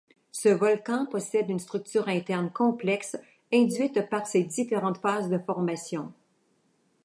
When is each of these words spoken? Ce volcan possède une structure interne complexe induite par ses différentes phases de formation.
Ce 0.31 0.49
volcan 0.49 1.05
possède 1.05 1.47
une 1.51 1.59
structure 1.59 2.07
interne 2.07 2.49
complexe 2.51 3.17
induite 3.53 4.09
par 4.09 4.25
ses 4.25 4.43
différentes 4.43 4.97
phases 4.97 5.29
de 5.29 5.37
formation. 5.37 6.11